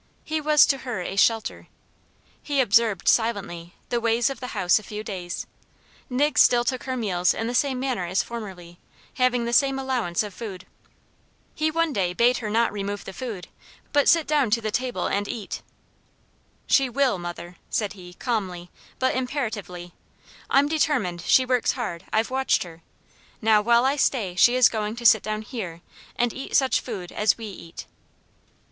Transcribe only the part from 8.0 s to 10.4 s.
as formerly, having the same allowance of